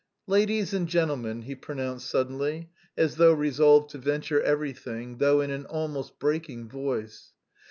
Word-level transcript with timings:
"Ladies 0.25 0.73
and 0.73 0.87
gentlemen," 0.87 1.43
he 1.43 1.53
pronounced 1.53 2.09
suddenly, 2.09 2.71
as 2.97 3.17
though 3.17 3.33
resolved 3.33 3.91
to 3.91 3.99
venture 3.99 4.41
everything, 4.41 5.19
though 5.19 5.41
in 5.41 5.51
an 5.51 5.67
almost 5.67 6.17
breaking 6.17 6.67
voice. 6.67 7.33